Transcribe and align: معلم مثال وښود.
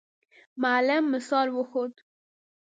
معلم 0.61 1.03
مثال 1.15 1.47
وښود. 1.55 1.93